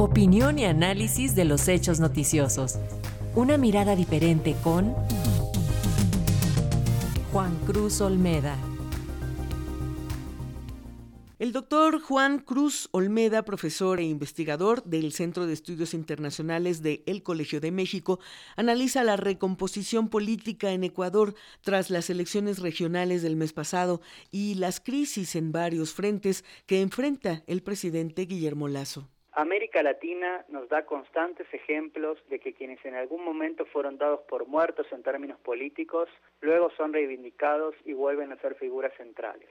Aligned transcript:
Opinión 0.00 0.60
y 0.60 0.64
análisis 0.64 1.34
de 1.34 1.44
los 1.44 1.66
hechos 1.66 1.98
noticiosos. 1.98 2.78
Una 3.34 3.58
mirada 3.58 3.96
diferente 3.96 4.54
con 4.62 4.94
Juan 7.32 7.58
Cruz 7.66 8.00
Olmeda. 8.00 8.56
El 11.40 11.50
doctor 11.50 12.00
Juan 12.00 12.38
Cruz 12.38 12.88
Olmeda, 12.92 13.44
profesor 13.44 13.98
e 13.98 14.04
investigador 14.04 14.84
del 14.84 15.10
Centro 15.10 15.48
de 15.48 15.54
Estudios 15.54 15.94
Internacionales 15.94 16.80
de 16.80 17.02
El 17.06 17.24
Colegio 17.24 17.60
de 17.60 17.72
México, 17.72 18.20
analiza 18.54 19.02
la 19.02 19.16
recomposición 19.16 20.10
política 20.10 20.70
en 20.70 20.84
Ecuador 20.84 21.34
tras 21.62 21.90
las 21.90 22.08
elecciones 22.08 22.60
regionales 22.60 23.22
del 23.22 23.34
mes 23.34 23.52
pasado 23.52 24.00
y 24.30 24.54
las 24.54 24.78
crisis 24.78 25.34
en 25.34 25.50
varios 25.50 25.92
frentes 25.92 26.44
que 26.66 26.82
enfrenta 26.82 27.42
el 27.48 27.64
presidente 27.64 28.26
Guillermo 28.26 28.68
Lazo. 28.68 29.08
América 29.40 29.84
Latina 29.84 30.44
nos 30.48 30.68
da 30.68 30.84
constantes 30.84 31.46
ejemplos 31.54 32.18
de 32.28 32.40
que 32.40 32.54
quienes 32.54 32.84
en 32.84 32.96
algún 32.96 33.24
momento 33.24 33.66
fueron 33.66 33.96
dados 33.96 34.22
por 34.22 34.48
muertos 34.48 34.88
en 34.90 35.04
términos 35.04 35.38
políticos, 35.38 36.08
luego 36.40 36.70
son 36.76 36.92
reivindicados 36.92 37.76
y 37.84 37.92
vuelven 37.92 38.32
a 38.32 38.40
ser 38.40 38.56
figuras 38.56 38.92
centrales. 38.96 39.48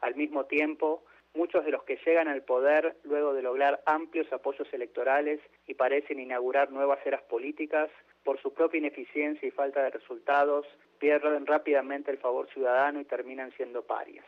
Al 0.00 0.14
mismo 0.14 0.46
tiempo, 0.46 1.02
Muchos 1.34 1.62
de 1.66 1.70
los 1.70 1.84
que 1.84 1.98
llegan 2.06 2.26
al 2.26 2.42
poder 2.42 2.96
luego 3.04 3.34
de 3.34 3.42
lograr 3.42 3.82
amplios 3.84 4.32
apoyos 4.32 4.66
electorales 4.72 5.40
y 5.66 5.74
parecen 5.74 6.18
inaugurar 6.18 6.72
nuevas 6.72 6.98
eras 7.06 7.22
políticas, 7.22 7.90
por 8.24 8.40
su 8.40 8.54
propia 8.54 8.78
ineficiencia 8.78 9.46
y 9.46 9.50
falta 9.50 9.82
de 9.82 9.90
resultados, 9.90 10.66
pierden 10.98 11.44
rápidamente 11.44 12.10
el 12.10 12.16
favor 12.16 12.48
ciudadano 12.48 12.98
y 12.98 13.04
terminan 13.04 13.52
siendo 13.58 13.82
parias. 13.82 14.24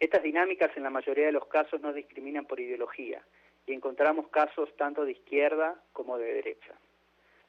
Estas 0.00 0.22
dinámicas 0.22 0.74
en 0.76 0.82
la 0.82 0.90
mayoría 0.90 1.26
de 1.26 1.32
los 1.32 1.46
casos 1.46 1.82
no 1.82 1.92
discriminan 1.92 2.46
por 2.46 2.58
ideología 2.58 3.22
y 3.70 3.74
encontramos 3.74 4.28
casos 4.28 4.68
tanto 4.76 5.04
de 5.04 5.12
izquierda 5.12 5.80
como 5.92 6.18
de 6.18 6.34
derecha. 6.34 6.74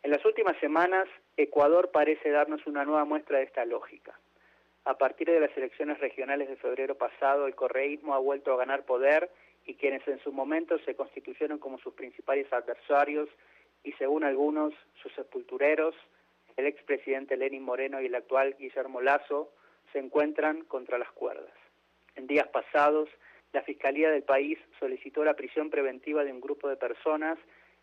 En 0.03 0.11
las 0.11 0.23
últimas 0.25 0.57
semanas, 0.59 1.07
Ecuador 1.37 1.91
parece 1.91 2.29
darnos 2.29 2.65
una 2.67 2.85
nueva 2.85 3.05
muestra 3.05 3.39
de 3.39 3.45
esta 3.45 3.65
lógica. 3.65 4.17
A 4.85 4.97
partir 4.97 5.27
de 5.29 5.39
las 5.39 5.55
elecciones 5.55 5.99
regionales 5.99 6.49
de 6.49 6.55
febrero 6.55 6.95
pasado, 6.95 7.45
el 7.45 7.55
correísmo 7.55 8.15
ha 8.15 8.19
vuelto 8.19 8.53
a 8.53 8.57
ganar 8.57 8.83
poder 8.83 9.29
y 9.65 9.75
quienes 9.75 10.07
en 10.07 10.19
su 10.19 10.31
momento 10.31 10.79
se 10.79 10.95
constituyeron 10.95 11.59
como 11.59 11.77
sus 11.77 11.93
principales 11.93 12.51
adversarios 12.51 13.29
y 13.83 13.91
según 13.93 14.23
algunos 14.23 14.73
sus 15.01 15.13
sepultureros, 15.13 15.95
el 16.57 16.65
expresidente 16.65 17.37
Lenin 17.37 17.63
Moreno 17.63 18.01
y 18.01 18.07
el 18.07 18.15
actual 18.15 18.55
Guillermo 18.57 19.01
Lazo, 19.01 19.51
se 19.93 19.99
encuentran 19.99 20.63
contra 20.65 20.97
las 20.97 21.11
cuerdas. 21.11 21.53
En 22.15 22.27
días 22.27 22.47
pasados, 22.47 23.09
la 23.53 23.61
Fiscalía 23.63 24.09
del 24.09 24.23
país 24.23 24.57
solicitó 24.79 25.23
la 25.23 25.35
prisión 25.35 25.69
preventiva 25.69 26.23
de 26.23 26.31
un 26.31 26.41
grupo 26.41 26.69
de 26.69 26.77
personas 26.77 27.37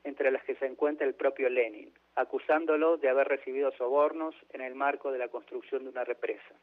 entre 0.05 0.30
las 0.30 0.42
que 0.44 0.55
se 0.55 0.66
encuentra 0.66 1.06
el 1.06 1.14
propio 1.14 1.48
Lenin, 1.48 1.92
acusándolo 2.14 2.97
de 2.97 3.08
haber 3.08 3.28
recibido 3.28 3.70
sobornos 3.72 4.34
en 4.50 4.61
el 4.61 4.74
marco 4.74 5.12
de 5.12 5.19
la 5.19 5.28
construcción 5.28 5.84
de 5.84 5.91
una 5.91 6.05
represa. 6.05 6.55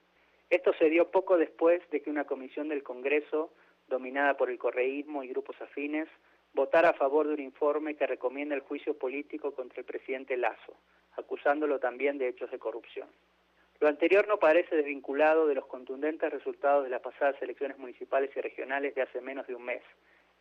Esto 0.49 0.73
se 0.73 0.89
dio 0.89 1.11
poco 1.11 1.37
después 1.37 1.81
de 1.91 2.01
que 2.01 2.09
una 2.09 2.25
comisión 2.25 2.69
del 2.69 2.83
Congreso, 2.83 3.51
dominada 3.87 4.37
por 4.37 4.49
el 4.49 4.57
correísmo 4.57 5.23
y 5.23 5.27
grupos 5.27 5.59
afines, 5.61 6.07
votara 6.53 6.89
a 6.89 6.93
favor 6.93 7.27
de 7.27 7.33
un 7.33 7.41
informe 7.41 7.95
que 7.95 8.07
recomienda 8.07 8.55
el 8.55 8.61
juicio 8.61 8.97
político 8.97 9.53
contra 9.53 9.79
el 9.79 9.85
presidente 9.85 10.37
Lazo, 10.37 10.77
acusándolo 11.17 11.79
también 11.79 12.17
de 12.17 12.29
hechos 12.29 12.49
de 12.51 12.59
corrupción. 12.59 13.09
Lo 13.85 13.89
anterior 13.89 14.27
no 14.27 14.39
parece 14.39 14.75
desvinculado 14.75 15.45
de 15.45 15.53
los 15.53 15.67
contundentes 15.67 16.31
resultados 16.31 16.83
de 16.83 16.89
las 16.89 17.01
pasadas 17.01 17.39
elecciones 17.39 17.77
municipales 17.77 18.31
y 18.35 18.41
regionales 18.41 18.95
de 18.95 19.03
hace 19.03 19.21
menos 19.21 19.45
de 19.45 19.53
un 19.53 19.63
mes, 19.63 19.83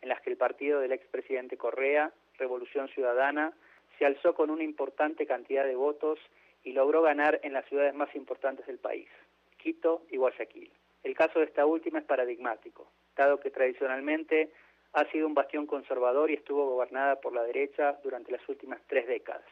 en 0.01 0.09
las 0.09 0.19
que 0.21 0.31
el 0.31 0.35
partido 0.35 0.79
del 0.79 0.93
expresidente 0.93 1.55
Correa, 1.55 2.11
Revolución 2.39 2.87
Ciudadana, 2.87 3.53
se 3.99 4.05
alzó 4.07 4.33
con 4.33 4.49
una 4.49 4.63
importante 4.63 5.27
cantidad 5.27 5.63
de 5.63 5.75
votos 5.75 6.17
y 6.63 6.73
logró 6.73 7.03
ganar 7.03 7.39
en 7.43 7.53
las 7.53 7.65
ciudades 7.65 7.93
más 7.93 8.15
importantes 8.15 8.65
del 8.65 8.79
país. 8.79 9.09
Quito 9.57 10.07
y 10.09 10.17
Guayaquil. 10.17 10.71
El 11.03 11.15
caso 11.15 11.37
de 11.37 11.45
esta 11.45 11.67
última 11.67 11.99
es 11.99 12.05
paradigmático, 12.05 12.89
dado 13.15 13.39
que 13.39 13.51
tradicionalmente 13.51 14.49
ha 14.93 15.05
sido 15.11 15.27
un 15.27 15.35
bastión 15.35 15.67
conservador 15.67 16.31
y 16.31 16.33
estuvo 16.33 16.65
gobernada 16.65 17.21
por 17.21 17.35
la 17.35 17.43
derecha 17.43 17.99
durante 18.03 18.31
las 18.31 18.49
últimas 18.49 18.81
tres 18.87 19.05
décadas. 19.05 19.45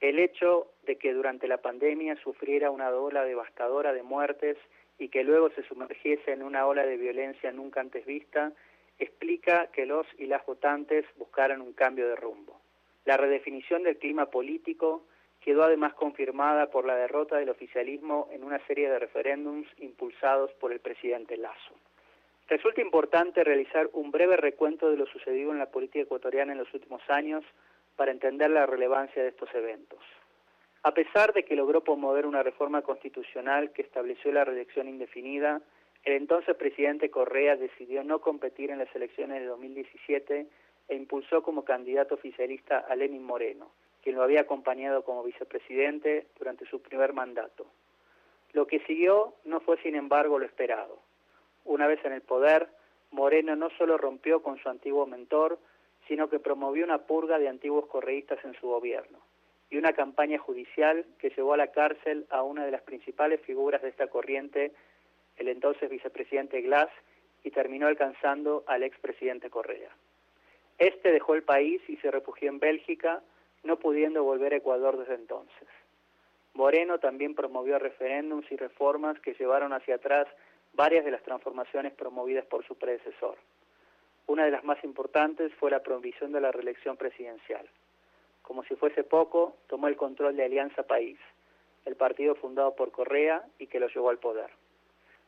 El 0.00 0.18
hecho 0.18 0.68
de 0.82 0.96
que 0.96 1.12
durante 1.12 1.48
la 1.48 1.58
pandemia 1.58 2.16
sufriera 2.16 2.70
una 2.70 2.90
ola 2.90 3.24
devastadora 3.24 3.92
de 3.92 4.02
muertes 4.02 4.56
y 4.98 5.08
que 5.08 5.24
luego 5.24 5.50
se 5.50 5.62
sumergiese 5.64 6.32
en 6.32 6.42
una 6.42 6.66
ola 6.66 6.84
de 6.84 6.96
violencia 6.96 7.52
nunca 7.52 7.80
antes 7.80 8.04
vista, 8.06 8.52
explica 8.98 9.68
que 9.68 9.86
los 9.86 10.06
y 10.18 10.26
las 10.26 10.44
votantes 10.46 11.04
buscaran 11.16 11.60
un 11.60 11.72
cambio 11.72 12.08
de 12.08 12.16
rumbo. 12.16 12.60
La 13.04 13.16
redefinición 13.16 13.82
del 13.82 13.98
clima 13.98 14.26
político 14.26 15.04
quedó 15.40 15.64
además 15.64 15.94
confirmada 15.94 16.70
por 16.70 16.86
la 16.86 16.96
derrota 16.96 17.36
del 17.36 17.50
oficialismo 17.50 18.28
en 18.32 18.44
una 18.44 18.64
serie 18.66 18.88
de 18.88 18.98
referéndums 18.98 19.68
impulsados 19.78 20.52
por 20.54 20.72
el 20.72 20.80
presidente 20.80 21.36
Lazo. 21.36 21.74
Resulta 22.48 22.80
importante 22.80 23.44
realizar 23.44 23.88
un 23.92 24.10
breve 24.10 24.36
recuento 24.36 24.90
de 24.90 24.96
lo 24.96 25.06
sucedido 25.06 25.52
en 25.52 25.58
la 25.58 25.70
política 25.70 26.04
ecuatoriana 26.04 26.52
en 26.52 26.58
los 26.58 26.72
últimos 26.72 27.02
años 27.08 27.44
para 27.96 28.10
entender 28.10 28.50
la 28.50 28.66
relevancia 28.66 29.22
de 29.22 29.28
estos 29.28 29.52
eventos. 29.54 30.00
A 30.82 30.92
pesar 30.92 31.32
de 31.32 31.44
que 31.44 31.56
logró 31.56 31.82
promover 31.82 32.26
una 32.26 32.42
reforma 32.42 32.82
constitucional 32.82 33.72
que 33.72 33.82
estableció 33.82 34.32
la 34.32 34.44
reelección 34.44 34.88
indefinida, 34.88 35.62
el 36.04 36.12
entonces 36.12 36.54
presidente 36.56 37.10
Correa 37.10 37.56
decidió 37.56 38.04
no 38.04 38.20
competir 38.20 38.70
en 38.70 38.78
las 38.78 38.94
elecciones 38.94 39.40
de 39.40 39.46
2017 39.46 40.46
e 40.88 40.94
impulsó 40.94 41.42
como 41.42 41.64
candidato 41.64 42.14
oficialista 42.14 42.78
a 42.80 42.94
Lenin 42.94 43.24
Moreno, 43.24 43.70
quien 44.02 44.16
lo 44.16 44.22
había 44.22 44.42
acompañado 44.42 45.02
como 45.02 45.22
vicepresidente 45.22 46.26
durante 46.38 46.66
su 46.66 46.82
primer 46.82 47.14
mandato. 47.14 47.66
Lo 48.52 48.66
que 48.66 48.80
siguió 48.80 49.34
no 49.44 49.60
fue, 49.60 49.78
sin 49.78 49.94
embargo, 49.96 50.38
lo 50.38 50.44
esperado. 50.44 50.98
Una 51.64 51.86
vez 51.86 52.04
en 52.04 52.12
el 52.12 52.20
poder, 52.20 52.68
Moreno 53.10 53.56
no 53.56 53.70
solo 53.70 53.96
rompió 53.96 54.42
con 54.42 54.58
su 54.58 54.68
antiguo 54.68 55.06
mentor, 55.06 55.58
sino 56.08 56.28
que 56.28 56.38
promovió 56.38 56.84
una 56.84 56.98
purga 57.06 57.38
de 57.38 57.48
antiguos 57.48 57.86
correístas 57.86 58.44
en 58.44 58.54
su 58.54 58.68
gobierno 58.68 59.18
y 59.70 59.76
una 59.76 59.92
campaña 59.92 60.38
judicial 60.38 61.04
que 61.18 61.30
llevó 61.30 61.54
a 61.54 61.56
la 61.56 61.72
cárcel 61.72 62.26
a 62.30 62.42
una 62.42 62.64
de 62.64 62.70
las 62.70 62.82
principales 62.82 63.40
figuras 63.40 63.82
de 63.82 63.88
esta 63.88 64.06
corriente, 64.06 64.72
el 65.36 65.48
entonces 65.48 65.90
vicepresidente 65.90 66.60
Glass, 66.60 66.90
y 67.42 67.50
terminó 67.50 67.86
alcanzando 67.86 68.64
al 68.66 68.82
expresidente 68.82 69.50
Correa. 69.50 69.90
Este 70.78 71.12
dejó 71.12 71.34
el 71.34 71.42
país 71.42 71.82
y 71.88 71.96
se 71.96 72.10
refugió 72.10 72.48
en 72.48 72.58
Bélgica, 72.58 73.22
no 73.64 73.78
pudiendo 73.78 74.24
volver 74.24 74.52
a 74.52 74.56
Ecuador 74.56 74.96
desde 74.96 75.14
entonces. 75.14 75.68
Moreno 76.54 76.98
también 76.98 77.34
promovió 77.34 77.78
referéndums 77.78 78.50
y 78.50 78.56
reformas 78.56 79.18
que 79.20 79.34
llevaron 79.34 79.72
hacia 79.72 79.96
atrás 79.96 80.28
varias 80.72 81.04
de 81.04 81.10
las 81.10 81.22
transformaciones 81.22 81.92
promovidas 81.94 82.46
por 82.46 82.64
su 82.64 82.76
predecesor. 82.76 83.36
Una 84.26 84.44
de 84.44 84.50
las 84.50 84.64
más 84.64 84.82
importantes 84.84 85.52
fue 85.54 85.70
la 85.70 85.82
prohibición 85.82 86.32
de 86.32 86.40
la 86.40 86.50
reelección 86.50 86.96
presidencial. 86.96 87.68
Como 88.42 88.62
si 88.64 88.74
fuese 88.76 89.04
poco, 89.04 89.56
tomó 89.68 89.88
el 89.88 89.96
control 89.96 90.36
de 90.36 90.44
Alianza 90.44 90.82
País, 90.82 91.18
el 91.84 91.96
partido 91.96 92.34
fundado 92.34 92.74
por 92.74 92.90
Correa 92.90 93.44
y 93.58 93.66
que 93.66 93.80
lo 93.80 93.88
llevó 93.88 94.10
al 94.10 94.18
poder. 94.18 94.50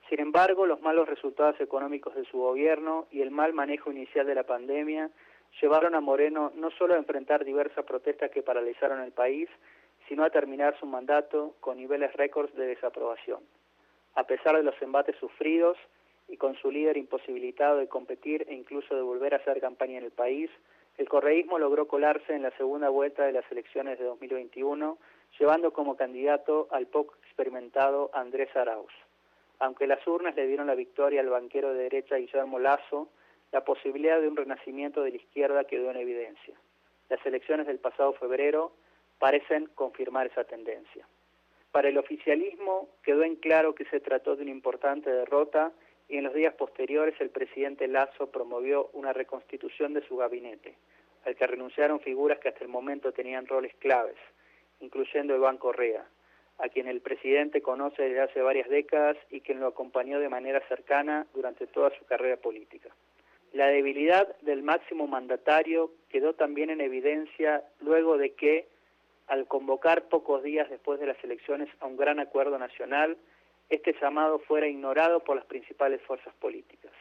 Sin 0.09 0.21
embargo, 0.21 0.67
los 0.67 0.81
malos 0.81 1.09
resultados 1.09 1.61
económicos 1.61 2.15
de 2.15 2.25
su 2.27 2.39
gobierno 2.39 3.07
y 3.11 3.23
el 3.23 3.31
mal 3.31 3.53
manejo 3.53 3.91
inicial 3.91 4.27
de 4.27 4.35
la 4.35 4.45
pandemia 4.45 5.11
llevaron 5.61 5.95
a 5.95 6.01
Moreno 6.01 6.53
no 6.55 6.71
solo 6.71 6.95
a 6.95 6.99
enfrentar 6.99 7.45
diversas 7.45 7.85
protestas 7.85 8.31
que 8.31 8.43
paralizaron 8.43 9.01
el 9.01 9.13
país, 9.13 9.49
sino 10.09 10.23
a 10.25 10.31
terminar 10.31 10.79
su 10.79 10.87
mandato 10.87 11.55
con 11.61 11.77
niveles 11.77 12.13
récords 12.15 12.55
de 12.55 12.67
desaprobación. 12.67 13.41
A 14.15 14.25
pesar 14.25 14.57
de 14.57 14.63
los 14.63 14.81
embates 14.81 15.17
sufridos 15.17 15.77
y 16.29 16.37
con 16.37 16.57
su 16.57 16.71
líder 16.71 16.97
imposibilitado 16.97 17.79
de 17.79 17.89
competir 17.89 18.47
e 18.49 18.55
incluso 18.55 18.95
de 18.95 19.03
volver 19.03 19.35
a 19.35 19.39
hacer 19.39 19.61
campaña 19.61 19.99
en 19.99 20.05
el 20.05 20.11
país, 20.11 20.51
el 20.99 21.09
correísmo 21.09 21.59
logró 21.59 21.87
colarse 21.87 22.35
en 22.35 22.43
la 22.43 22.51
segunda 22.57 22.89
vuelta 22.89 23.25
de 23.25 23.33
las 23.33 23.45
elecciones 23.53 23.99
de 23.99 24.07
2021, 24.07 24.99
llevando 25.39 25.73
como 25.73 25.97
candidato 25.97 26.69
al 26.71 26.87
poco 26.87 27.15
experimentado 27.23 28.11
Andrés 28.15 28.55
Arauz. 28.57 28.93
Aunque 29.59 29.87
las 29.87 30.07
urnas 30.07 30.35
le 30.37 30.47
dieron 30.47 30.67
la 30.67 30.75
victoria 30.75 31.21
al 31.21 31.29
banquero 31.29 31.73
de 31.73 31.85
derecha 31.85 32.17
Guillermo 32.17 32.59
Lazo, 32.59 33.09
la 33.53 33.65
posibilidad 33.65 34.21
de 34.21 34.29
un 34.29 34.37
renacimiento 34.37 35.03
de 35.03 35.11
la 35.11 35.17
izquierda 35.17 35.65
quedó 35.65 35.91
en 35.91 35.99
evidencia. 35.99 36.55
Las 37.09 37.25
elecciones 37.25 37.67
del 37.67 37.79
pasado 37.79 38.13
febrero 38.15 38.73
parecen 39.19 39.67
confirmar 39.75 40.27
esa 40.27 40.45
tendencia. 40.45 41.07
Para 41.73 41.89
el 41.89 41.99
oficialismo 41.99 42.89
quedó 43.03 43.23
en 43.23 43.37
claro 43.37 43.75
que 43.75 43.85
se 43.87 44.01
trató 44.01 44.37
de 44.37 44.43
una 44.43 44.51
importante 44.51 45.11
derrota 45.11 45.73
y 46.09 46.19
en 46.19 46.25
los 46.25 46.35
días 46.35 46.55
posteriores 46.55 47.21
el 47.21 47.31
presidente 47.31 47.89
Lazo 47.89 48.31
promovió 48.31 48.91
una 48.93 49.13
reconstitución 49.13 49.93
de 49.93 50.07
su 50.07 50.17
gabinete, 50.17 50.75
al 51.25 51.35
que 51.37 51.47
renunciaron 51.47 52.01
figuras 52.01 52.39
que 52.39 52.49
hasta 52.49 52.65
el 52.65 52.71
momento 52.71 53.13
tenían 53.13 53.47
roles 53.47 53.75
claves, 53.77 54.17
incluyendo 54.81 55.35
Iván 55.35 55.59
Correa, 55.59 56.07
a 56.59 56.69
quien 56.69 56.87
el 56.87 57.01
presidente 57.01 57.61
conoce 57.61 58.03
desde 58.03 58.21
hace 58.21 58.41
varias 58.41 58.69
décadas 58.69 59.17
y 59.31 59.41
quien 59.41 59.61
lo 59.61 59.67
acompañó 59.67 60.21
de 60.21 60.29
manera 60.29 60.61
cercana 60.69 61.27
durante 61.35 61.67
toda 61.67 61.91
su 61.99 62.05
carrera 62.07 62.37
política. 62.37 62.91
La 63.53 63.67
debilidad 63.69 64.37
del 64.41 64.63
máximo 64.63 65.07
mandatario 65.07 65.91
quedó 66.09 66.35
también 66.35 66.71
en 66.71 66.81
evidencia 66.81 67.65
luego 67.81 68.19
de 68.19 68.35
que, 68.35 68.69
al 69.27 69.47
convocar 69.47 70.09
pocos 70.09 70.43
días 70.43 70.71
después 70.71 71.01
de 71.01 71.07
las 71.07 71.23
elecciones 71.25 71.69
a 71.81 71.87
un 71.87 71.97
gran 71.97 72.21
acuerdo 72.21 72.59
nacional, 72.59 73.17
este 73.69 73.95
llamado 74.01 74.39
fuera 74.41 74.69
ignorado 74.69 75.21
por 75.21 75.37
las 75.37 75.45
principales 75.47 76.01
fuerzas 76.03 76.35
políticas. 76.35 76.93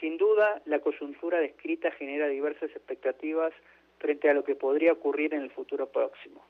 Sin 0.00 0.16
duda, 0.16 0.62
la 0.64 0.78
coyuntura 0.78 1.40
descrita 1.40 1.90
genera 1.90 2.28
diversas 2.28 2.70
expectativas 2.70 3.52
frente 3.98 4.30
a 4.30 4.34
lo 4.34 4.44
que 4.44 4.54
podría 4.54 4.92
ocurrir 4.92 5.34
en 5.34 5.42
el 5.42 5.50
futuro 5.50 5.88
próximo. 5.88 6.44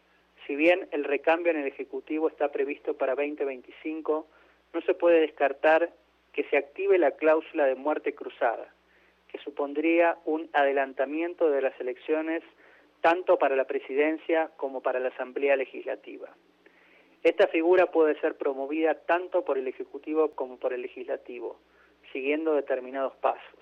Si 0.47 0.55
bien 0.55 0.89
el 0.93 1.05
recambio 1.05 1.53
en 1.53 1.59
el 1.59 1.67
Ejecutivo 1.67 2.29
está 2.29 2.53
previsto 2.53 2.95
para 2.95 3.15
2025, 3.15 4.27
no 4.75 4.81
se 4.83 4.95
puede 4.95 5.21
descartar 5.21 5.91
que 6.33 6.44
se 6.44 6.56
active 6.56 6.99
la 6.99 7.12
cláusula 7.12 7.67
de 7.67 7.75
muerte 7.75 8.15
cruzada, 8.15 8.73
que 9.29 9.39
supondría 9.39 10.19
un 10.25 10.49
adelantamiento 10.53 11.51
de 11.51 11.62
las 11.62 11.79
elecciones 11.81 12.43
tanto 13.01 13.39
para 13.39 13.56
la 13.56 13.65
presidencia 13.65 14.51
como 14.56 14.83
para 14.83 15.01
la 15.01 15.09
Asamblea 15.09 15.56
Legislativa. 15.56 16.29
Esta 17.29 17.47
figura 17.47 17.91
puede 17.91 18.19
ser 18.21 18.39
promovida 18.39 18.95
tanto 18.95 19.45
por 19.45 19.59
el 19.59 19.69
Ejecutivo 19.69 20.31
como 20.31 20.57
por 20.57 20.73
el 20.73 20.81
Legislativo, 20.81 21.59
siguiendo 22.11 22.55
determinados 22.55 23.15
pasos. 23.17 23.61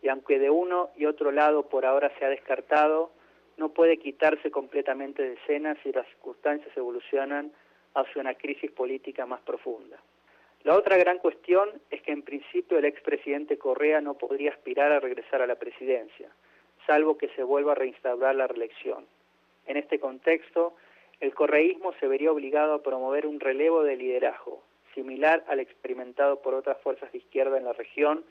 Y 0.00 0.08
aunque 0.08 0.38
de 0.38 0.50
uno 0.50 0.90
y 0.96 1.04
otro 1.06 1.32
lado 1.32 1.64
por 1.68 1.84
ahora 1.84 2.12
se 2.16 2.24
ha 2.24 2.28
descartado, 2.28 3.10
no 3.56 3.70
puede 3.70 3.96
quitarse 3.96 4.52
completamente 4.52 5.24
de 5.24 5.32
escena 5.32 5.76
si 5.82 5.90
las 5.90 6.06
circunstancias 6.06 6.70
evolucionan 6.76 7.50
hacia 7.94 8.20
una 8.22 8.34
crisis 8.34 8.70
política 8.70 9.26
más 9.26 9.40
profunda. 9.40 9.98
La 10.62 10.76
otra 10.76 10.96
gran 10.96 11.18
cuestión 11.18 11.70
es 11.90 12.00
que 12.02 12.12
en 12.12 12.22
principio 12.22 12.78
el 12.78 12.84
expresidente 12.84 13.58
Correa 13.58 14.00
no 14.00 14.14
podría 14.14 14.52
aspirar 14.52 14.92
a 14.92 15.00
regresar 15.00 15.42
a 15.42 15.48
la 15.48 15.56
presidencia, 15.56 16.30
salvo 16.86 17.18
que 17.18 17.30
se 17.30 17.42
vuelva 17.42 17.72
a 17.72 17.74
reinstaurar 17.82 18.36
la 18.36 18.46
reelección. 18.46 19.06
En 19.66 19.76
este 19.76 19.98
contexto, 19.98 20.76
el 21.20 21.34
correísmo 21.34 21.92
se 21.98 22.06
vería 22.06 22.32
obligado 22.32 22.74
a 22.74 22.82
promover 22.82 23.26
un 23.26 23.40
relevo 23.40 23.82
de 23.82 23.96
liderazgo, 23.96 24.62
similar 24.94 25.44
al 25.48 25.60
experimentado 25.60 26.40
por 26.40 26.54
otras 26.54 26.78
fuerzas 26.80 27.10
de 27.12 27.18
izquierda 27.18 27.58
en 27.58 27.64
la 27.64 27.72
región, 27.72 28.24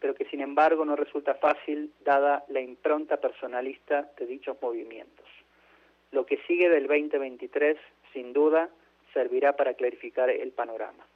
pero 0.00 0.14
que 0.14 0.24
sin 0.24 0.40
embargo 0.40 0.84
no 0.84 0.96
resulta 0.96 1.34
fácil 1.34 1.92
dada 2.04 2.44
la 2.48 2.60
impronta 2.60 3.18
personalista 3.18 4.10
de 4.18 4.26
dichos 4.26 4.56
movimientos. 4.60 5.26
Lo 6.10 6.26
que 6.26 6.38
sigue 6.48 6.68
del 6.68 6.88
2023, 6.88 7.78
sin 8.12 8.32
duda, 8.32 8.68
servirá 9.14 9.54
para 9.54 9.74
clarificar 9.74 10.28
el 10.28 10.50
panorama. 10.50 11.06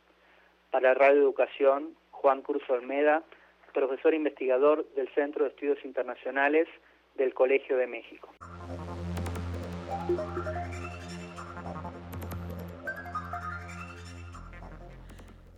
Para 0.71 0.95
Radio 0.95 1.23
Educación, 1.23 1.97
Juan 2.13 2.43
Cruz 2.43 2.63
Olmeda, 2.71 3.25
profesor 3.73 4.15
investigador 4.15 4.89
del 4.95 5.09
Centro 5.15 5.45
de 5.45 5.51
Estudios 5.51 5.85
Internacionales 5.85 6.69
del 7.17 7.35
Colegio 7.35 7.77
de 7.77 7.87
México. 7.87 8.31